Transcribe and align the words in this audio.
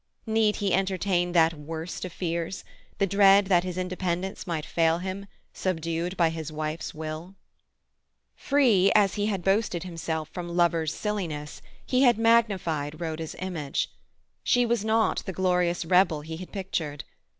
Need 0.25 0.55
he 0.55 0.73
entertain 0.73 1.31
that 1.33 1.53
worst 1.53 2.05
of 2.05 2.11
fears—the 2.11 3.05
dread 3.05 3.45
that 3.45 3.63
his 3.63 3.77
independence 3.77 4.47
might 4.47 4.65
fail 4.65 4.97
him, 4.97 5.27
subdued 5.53 6.17
by 6.17 6.31
his 6.31 6.51
wife's 6.51 6.91
will? 6.95 7.35
Free 8.35 8.91
as 8.95 9.13
he 9.13 9.27
boasted 9.37 9.83
himself 9.83 10.27
from 10.29 10.49
lover's 10.57 10.91
silliness, 10.91 11.61
he 11.85 12.01
had 12.01 12.17
magnified 12.17 12.99
Rhoda's 12.99 13.35
image. 13.37 13.91
She 14.43 14.65
was 14.65 14.83
not 14.83 15.21
the 15.27 15.33
glorious 15.33 15.85
rebel 15.85 16.21
he 16.21 16.37
had 16.37 16.51
pictured. 16.51 17.03